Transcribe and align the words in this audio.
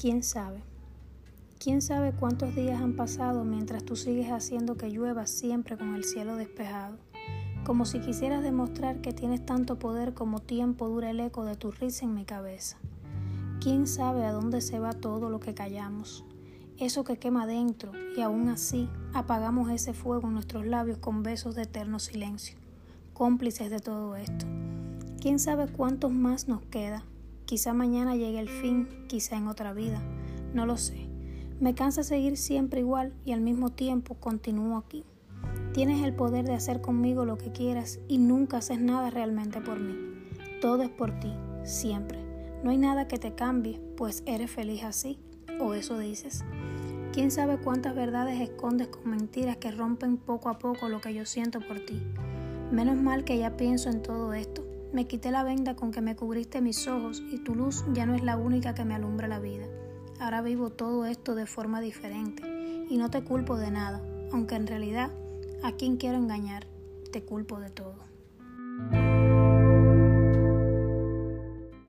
¿Quién 0.00 0.22
sabe? 0.22 0.62
¿Quién 1.58 1.82
sabe 1.82 2.12
cuántos 2.12 2.54
días 2.54 2.80
han 2.80 2.96
pasado 2.96 3.44
mientras 3.44 3.84
tú 3.84 3.96
sigues 3.96 4.30
haciendo 4.30 4.78
que 4.78 4.88
llueva 4.88 5.26
siempre 5.26 5.76
con 5.76 5.94
el 5.94 6.04
cielo 6.04 6.36
despejado? 6.36 6.96
Como 7.66 7.84
si 7.84 8.00
quisieras 8.00 8.42
demostrar 8.42 9.02
que 9.02 9.12
tienes 9.12 9.44
tanto 9.44 9.78
poder 9.78 10.14
como 10.14 10.40
tiempo 10.40 10.88
dura 10.88 11.10
el 11.10 11.20
eco 11.20 11.44
de 11.44 11.54
tu 11.54 11.70
risa 11.70 12.06
en 12.06 12.14
mi 12.14 12.24
cabeza. 12.24 12.78
¿Quién 13.60 13.86
sabe 13.86 14.24
a 14.24 14.32
dónde 14.32 14.62
se 14.62 14.78
va 14.78 14.94
todo 14.94 15.28
lo 15.28 15.38
que 15.38 15.52
callamos? 15.52 16.24
Eso 16.78 17.04
que 17.04 17.18
quema 17.18 17.46
dentro 17.46 17.92
y 18.16 18.22
aún 18.22 18.48
así 18.48 18.88
apagamos 19.12 19.70
ese 19.70 19.92
fuego 19.92 20.28
en 20.28 20.32
nuestros 20.32 20.64
labios 20.64 20.96
con 20.96 21.22
besos 21.22 21.56
de 21.56 21.64
eterno 21.64 21.98
silencio, 21.98 22.56
cómplices 23.12 23.68
de 23.68 23.80
todo 23.80 24.16
esto. 24.16 24.46
¿Quién 25.20 25.38
sabe 25.38 25.66
cuántos 25.66 26.10
más 26.10 26.48
nos 26.48 26.62
queda? 26.62 27.04
Quizá 27.50 27.74
mañana 27.74 28.14
llegue 28.14 28.38
el 28.38 28.48
fin, 28.48 28.86
quizá 29.08 29.36
en 29.36 29.48
otra 29.48 29.72
vida, 29.72 30.00
no 30.54 30.66
lo 30.66 30.76
sé. 30.76 31.08
Me 31.58 31.74
cansa 31.74 32.04
seguir 32.04 32.36
siempre 32.36 32.78
igual 32.78 33.12
y 33.24 33.32
al 33.32 33.40
mismo 33.40 33.70
tiempo 33.70 34.14
continúo 34.14 34.76
aquí. 34.76 35.04
Tienes 35.74 36.04
el 36.04 36.14
poder 36.14 36.44
de 36.44 36.54
hacer 36.54 36.80
conmigo 36.80 37.24
lo 37.24 37.38
que 37.38 37.50
quieras 37.50 37.98
y 38.06 38.18
nunca 38.18 38.58
haces 38.58 38.78
nada 38.78 39.10
realmente 39.10 39.60
por 39.60 39.80
mí. 39.80 39.96
Todo 40.60 40.84
es 40.84 40.90
por 40.90 41.18
ti, 41.18 41.32
siempre. 41.64 42.20
No 42.62 42.70
hay 42.70 42.78
nada 42.78 43.08
que 43.08 43.18
te 43.18 43.34
cambie, 43.34 43.80
pues 43.96 44.22
eres 44.26 44.52
feliz 44.52 44.84
así, 44.84 45.18
o 45.60 45.74
eso 45.74 45.98
dices. 45.98 46.44
¿Quién 47.12 47.32
sabe 47.32 47.58
cuántas 47.58 47.96
verdades 47.96 48.40
escondes 48.40 48.86
con 48.86 49.10
mentiras 49.10 49.56
que 49.56 49.72
rompen 49.72 50.18
poco 50.18 50.50
a 50.50 50.60
poco 50.60 50.88
lo 50.88 51.00
que 51.00 51.14
yo 51.14 51.26
siento 51.26 51.58
por 51.58 51.80
ti? 51.80 52.00
Menos 52.70 52.96
mal 53.02 53.24
que 53.24 53.38
ya 53.38 53.56
pienso 53.56 53.90
en 53.90 54.02
todo 54.02 54.34
esto 54.34 54.69
me 54.92 55.06
quité 55.06 55.30
la 55.30 55.44
venda 55.44 55.76
con 55.76 55.92
que 55.92 56.00
me 56.00 56.16
cubriste 56.16 56.60
mis 56.60 56.86
ojos 56.88 57.22
y 57.30 57.38
tu 57.38 57.54
luz 57.54 57.84
ya 57.92 58.06
no 58.06 58.14
es 58.14 58.22
la 58.22 58.36
única 58.36 58.74
que 58.74 58.84
me 58.84 58.94
alumbra 58.94 59.28
la 59.28 59.38
vida. 59.38 59.66
Ahora 60.18 60.42
vivo 60.42 60.70
todo 60.70 61.06
esto 61.06 61.34
de 61.34 61.46
forma 61.46 61.80
diferente 61.80 62.42
y 62.88 62.96
no 62.96 63.10
te 63.10 63.22
culpo 63.22 63.56
de 63.56 63.70
nada, 63.70 64.02
aunque 64.32 64.56
en 64.56 64.66
realidad 64.66 65.10
a 65.62 65.72
quien 65.72 65.96
quiero 65.96 66.18
engañar, 66.18 66.66
te 67.12 67.22
culpo 67.22 67.60
de 67.60 67.70
todo. 67.70 67.96